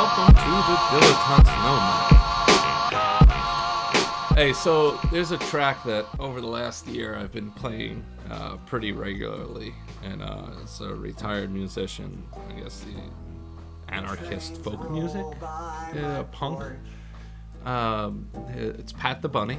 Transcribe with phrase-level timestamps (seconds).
[0.00, 2.08] welcome to the Dilettantes Nomad.
[4.34, 8.92] Hey, so there's a track that over the last year I've been playing uh, pretty
[8.92, 12.94] regularly, and uh, it's a retired musician, I guess the
[13.92, 16.62] anarchist folk music, uh, punk.
[17.66, 18.26] Um,
[18.56, 19.58] it's Pat the Bunny.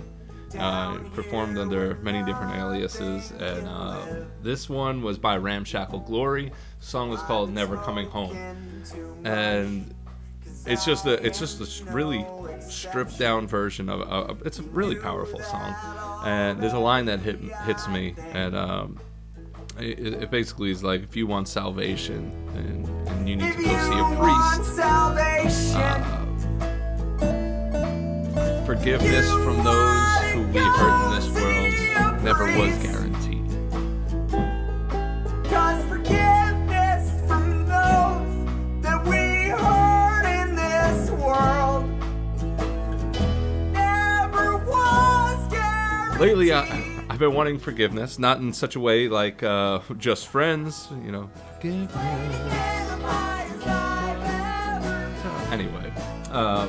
[0.58, 6.52] Uh, performed under many different aliases, and uh, this one was by Ramshackle Glory.
[6.80, 8.36] The song was called "Never Coming Home,"
[9.24, 9.94] and
[10.66, 12.26] it's just a it's just a really
[12.60, 15.76] stripped down version of uh, it's a really powerful song.
[16.24, 19.00] And there's a line that hit, hits me, and um,
[19.80, 23.70] it, it, basically is like if you want salvation and, and you need to go
[23.70, 25.76] see a priest.
[25.76, 26.18] Uh,
[28.66, 32.91] forgiveness from those who we hurt in this world never was
[47.22, 51.30] been wanting forgiveness, not in such a way like uh, just friends, you know.
[55.52, 55.94] Anyway,
[56.32, 56.68] uh,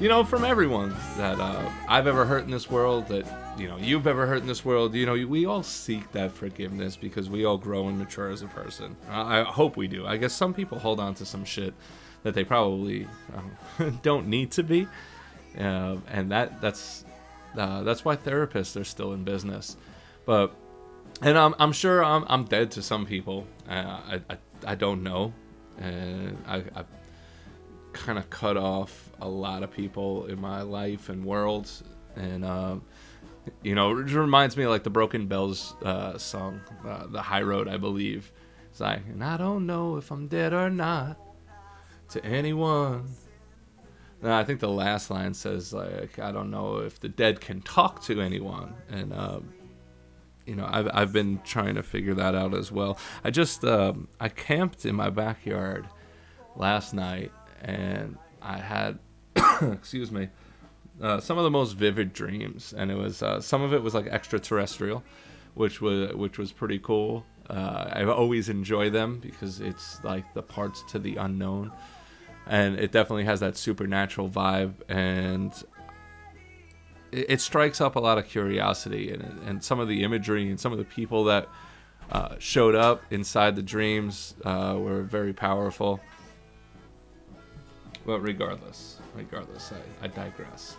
[0.00, 3.24] you know, from everyone that uh, I've ever hurt in this world, that
[3.56, 4.94] you know you've ever hurt in this world.
[4.94, 8.48] You know, we all seek that forgiveness because we all grow and mature as a
[8.48, 8.96] person.
[9.08, 10.06] I, I hope we do.
[10.08, 11.72] I guess some people hold on to some shit
[12.24, 14.88] that they probably um, don't need to be,
[15.56, 17.04] uh, and that that's
[17.56, 19.76] uh, that's why therapists are still in business.
[20.26, 20.54] But
[21.22, 23.46] and I'm, I'm sure I'm, I'm dead to some people.
[23.68, 25.32] Uh, I, I I don't know,
[25.78, 26.84] and I, I
[27.92, 31.70] kind of cut off a lot of people in my life and world,
[32.16, 32.82] and um,
[33.62, 37.68] you know, it reminds me like the Broken Bells uh, song, uh, "The High Road,"
[37.68, 38.32] I believe.
[38.70, 41.18] It's like, and I don't know if I'm dead or not
[42.10, 43.08] to anyone.
[44.22, 48.02] I think the last line says like, I don't know if the dead can talk
[48.04, 49.52] to anyone, and um,
[50.46, 52.98] you know, I've I've been trying to figure that out as well.
[53.24, 55.86] I just um, I camped in my backyard
[56.56, 58.98] last night and I had,
[59.62, 60.28] excuse me,
[61.00, 63.94] uh, some of the most vivid dreams, and it was uh, some of it was
[63.94, 65.02] like extraterrestrial,
[65.54, 67.24] which was which was pretty cool.
[67.48, 71.72] Uh, I always enjoy them because it's like the parts to the unknown,
[72.46, 75.52] and it definitely has that supernatural vibe, and
[77.12, 80.58] it, it strikes up a lot of curiosity, and and some of the imagery and
[80.58, 81.48] some of the people that
[82.10, 86.00] uh, showed up inside the dreams uh, were very powerful.
[88.06, 90.76] But regardless, regardless, I, I digress.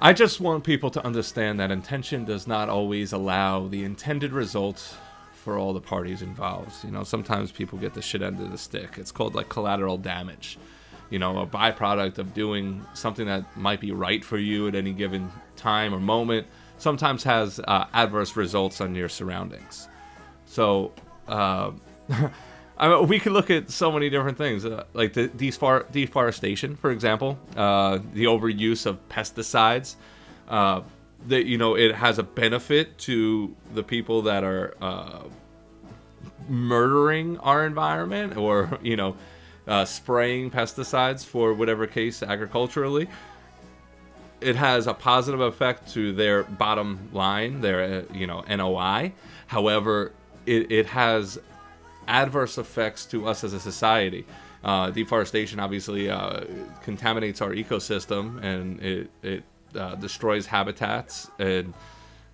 [0.00, 4.94] I just want people to understand that intention does not always allow the intended result
[5.44, 6.72] for all the parties involved.
[6.82, 8.94] You know, sometimes people get the shit end of the stick.
[8.96, 10.58] It's called like collateral damage.
[11.10, 14.94] You know, a byproduct of doing something that might be right for you at any
[14.94, 16.46] given time or moment
[16.78, 19.86] sometimes has uh, adverse results on your surroundings.
[20.46, 20.92] So,
[21.28, 21.72] uh,
[22.78, 26.74] I mean, we could look at so many different things, uh, like the defar- deforestation,
[26.74, 29.96] for example, uh, the overuse of pesticides.
[31.26, 35.22] That you know, it has a benefit to the people that are uh,
[36.48, 39.16] murdering our environment, or you know,
[39.66, 43.08] uh, spraying pesticides for whatever case agriculturally.
[44.40, 49.12] It has a positive effect to their bottom line, their uh, you know NOI.
[49.46, 50.12] However,
[50.46, 51.38] it, it has
[52.06, 54.26] adverse effects to us as a society.
[54.62, 56.40] Uh, deforestation obviously uh,
[56.82, 59.44] contaminates our ecosystem and it, it
[59.76, 61.74] uh, destroys habitats and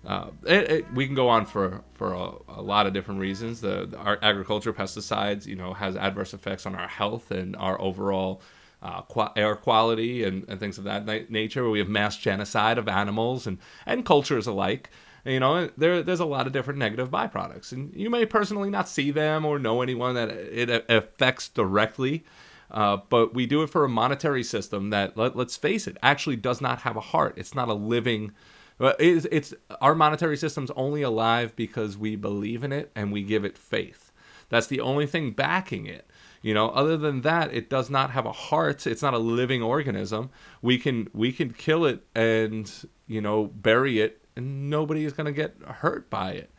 [0.05, 3.61] uh, it, it, we can go on for for a, a lot of different reasons.
[3.61, 7.79] The, the, our agriculture, pesticides, you know, has adverse effects on our health and our
[7.79, 8.41] overall
[8.81, 9.03] uh,
[9.35, 11.69] air quality and, and, things of that na- nature.
[11.69, 14.89] We have mass genocide of animals and and cultures alike.
[15.23, 18.89] You know, there there's a lot of different negative byproducts, and you may personally not
[18.89, 22.23] see them or know anyone that it affects directly.
[22.71, 26.37] Uh, but we do it for a monetary system that, let, us face it, actually
[26.37, 27.33] does not have a heart.
[27.37, 28.31] It's not a living.
[28.79, 33.43] It's, it's our monetary system's only alive because we believe in it and we give
[33.43, 34.11] it faith.
[34.49, 36.09] That's the only thing backing it.
[36.41, 38.87] You know, other than that, it does not have a heart.
[38.87, 40.31] It's not a living organism.
[40.61, 42.71] We can we can kill it and
[43.05, 46.51] you know bury it and nobody is going to get hurt by it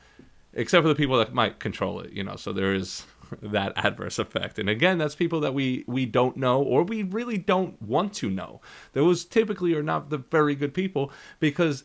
[0.55, 3.05] except for the people that might control it you know so there is
[3.43, 4.59] that adverse effect.
[4.59, 8.31] And again that's people that we we don't know or we really don't want to
[8.31, 8.61] know.
[8.93, 11.85] Those typically are not the very good people because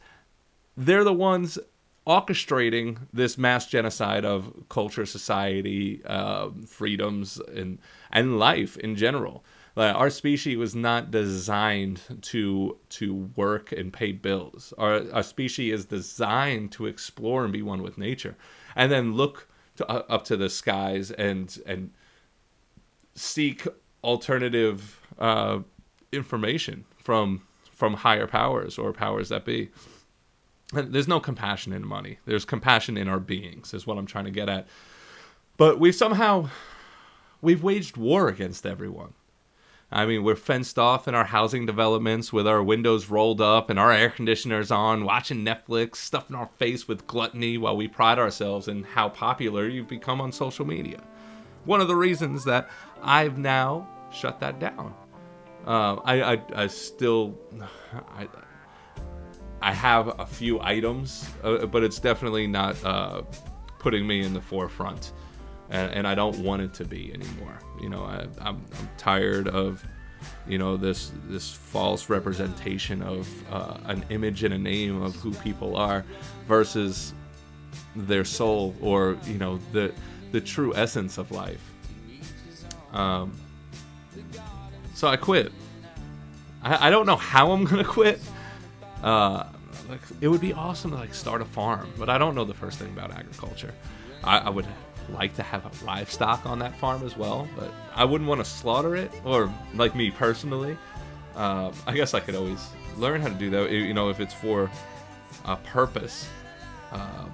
[0.75, 1.58] they're the ones
[2.06, 7.80] orchestrating this mass genocide of culture society uh, freedoms and
[8.12, 9.44] and life in general
[9.78, 14.74] Like our species was not designed to to work and pay bills.
[14.76, 18.36] Our our species is designed to explore and be one with nature,
[18.76, 21.92] and then look to, uh, up to the skies and and
[23.14, 23.68] seek
[24.04, 25.60] alternative uh,
[26.12, 29.70] information from from higher powers or powers that be.
[30.74, 32.18] And there's no compassion in money.
[32.26, 34.68] There's compassion in our beings, is what I'm trying to get at.
[35.56, 36.50] But we've somehow
[37.44, 39.14] we've waged war against everyone.
[39.92, 43.80] I mean, we're fenced off in our housing developments with our windows rolled up and
[43.80, 48.68] our air conditioners on, watching Netflix, stuffing our face with gluttony while we pride ourselves
[48.68, 51.01] in how popular you've become on social media.
[51.63, 52.69] One of the reasons that
[53.01, 54.94] I've now shut that down.
[55.66, 57.38] Uh, I, I, I still,
[57.94, 58.28] I,
[59.62, 63.22] I have a few items, uh, but it's definitely not uh,
[63.80, 65.13] putting me in the forefront
[65.69, 67.60] and, and I don't want it to be anymore.
[67.81, 69.84] You know, I, I'm, I'm tired of
[70.48, 75.34] you know this this false representation of uh, an image and a name of who
[75.36, 76.04] people are
[76.48, 77.14] versus
[77.96, 79.94] their soul or you know the
[80.31, 81.62] the true essence of life.
[82.94, 83.38] Um
[84.94, 85.52] so i quit.
[86.64, 88.19] I, I don't know how i'm gonna quit.
[89.04, 89.46] Uh
[89.90, 92.54] like it would be awesome to like start a farm but i don't know the
[92.54, 93.74] first thing about agriculture.
[94.24, 94.66] I, I would
[95.09, 98.95] like to have livestock on that farm as well, but I wouldn't want to slaughter
[98.95, 100.77] it, or like me personally.
[101.36, 102.68] Uh, I guess I could always
[102.98, 104.69] learn how to do that, you know, if it's for
[105.45, 106.27] a purpose.
[106.92, 107.25] Uh,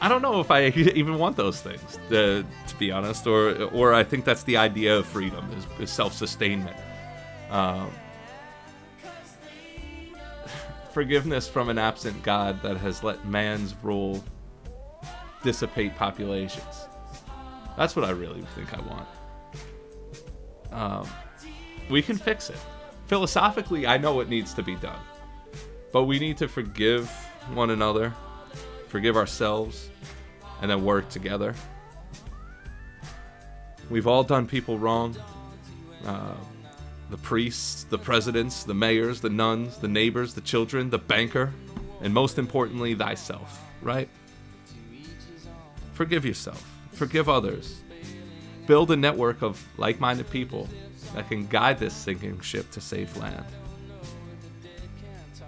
[0.00, 3.94] I don't know if I even want those things, to, to, be honest, or or
[3.94, 6.76] I think that's the idea of freedom is, is self-sustainment.
[7.50, 7.90] Um,
[10.92, 14.22] forgiveness from an absent God that has let man's rule
[15.42, 16.86] dissipate populations.
[17.76, 19.08] That's what I really think I want.
[20.72, 21.08] Um,
[21.88, 22.58] we can fix it.
[23.06, 25.00] Philosophically, I know what needs to be done.
[25.92, 27.08] But we need to forgive
[27.54, 28.12] one another,
[28.88, 29.88] forgive ourselves,
[30.60, 31.54] and then work together.
[33.88, 35.16] We've all done people wrong.
[36.04, 36.34] Uh,
[37.10, 41.52] the priests, the presidents, the mayors, the nuns, the neighbors, the children, the banker,
[42.02, 44.10] and most importantly, thyself, right?
[45.98, 46.64] Forgive yourself.
[46.92, 47.80] Forgive others.
[48.68, 50.68] Build a network of like minded people
[51.12, 53.44] that can guide this sinking ship to safe land.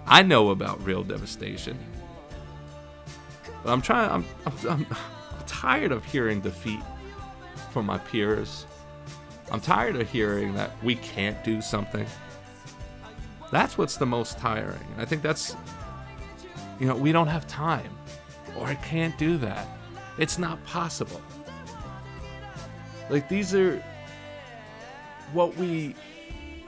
[0.05, 1.79] I know about real devastation.
[3.63, 4.85] But I'm trying, I'm, I'm, I'm,
[5.47, 6.81] tired of hearing defeat
[7.71, 8.65] from my peers.
[9.53, 12.05] I'm tired of hearing that we can't do something.
[13.51, 14.85] That's what's the most tiring.
[14.91, 15.55] And I think that's,
[16.77, 17.97] you know, we don't have time
[18.57, 19.65] or I can't do that.
[20.17, 21.21] It's not possible.
[23.09, 23.83] Like, these are
[25.33, 25.95] what we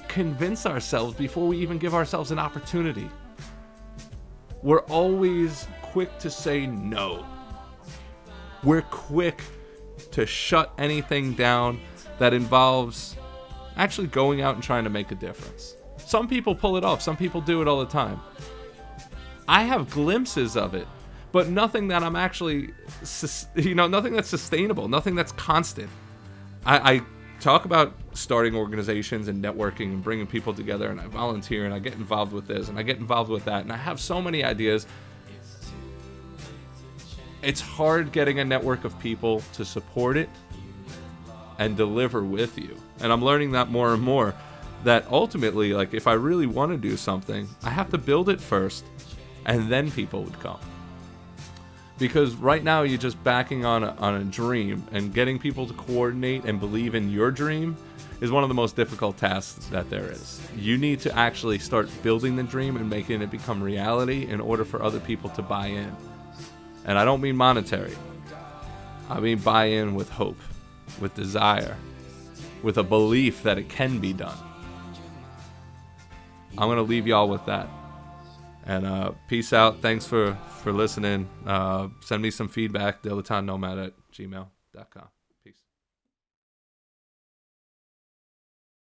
[0.08, 3.10] convince ourselves before we even give ourselves an opportunity.
[4.62, 7.26] We're always quick to say no.
[8.64, 9.42] We're quick
[10.12, 11.80] to shut anything down
[12.20, 13.18] that involves
[13.76, 15.76] actually going out and trying to make a difference.
[15.98, 18.22] Some people pull it off, some people do it all the time.
[19.48, 20.88] I have glimpses of it
[21.34, 22.70] but nothing that I'm actually,
[23.56, 25.90] you know, nothing that's sustainable, nothing that's constant.
[26.64, 27.02] I, I
[27.40, 31.80] talk about starting organizations and networking and bringing people together, and I volunteer and I
[31.80, 34.44] get involved with this and I get involved with that, and I have so many
[34.44, 34.86] ideas.
[37.42, 40.30] It's hard getting a network of people to support it
[41.58, 42.78] and deliver with you.
[43.02, 44.36] And I'm learning that more and more
[44.84, 48.40] that ultimately, like, if I really want to do something, I have to build it
[48.40, 48.86] first,
[49.46, 50.60] and then people would come
[51.98, 55.74] because right now you're just backing on a, on a dream and getting people to
[55.74, 57.78] coordinate and believe in your dream
[58.22, 60.42] is one of the most difficult tasks that there is.
[60.56, 64.64] You need to actually start building the dream and making it become reality in order
[64.64, 65.96] for other people to buy in.
[66.86, 67.96] And I don't mean monetary.
[69.10, 70.40] I mean buy in with hope,
[71.00, 71.78] with desire,
[72.62, 74.38] with a belief that it can be done.
[76.58, 77.68] I'm going to leave y'all with that.
[78.66, 79.82] And uh, peace out.
[79.82, 81.30] Thanks for for listening.
[81.46, 85.10] Uh, send me some feedback, dilettantenomad at gmail.com.